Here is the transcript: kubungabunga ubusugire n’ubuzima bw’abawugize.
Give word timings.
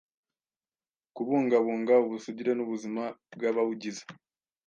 kubungabunga 1.15 1.93
ubusugire 2.05 2.51
n’ubuzima 2.55 3.03
bw’abawugize. 3.33 4.03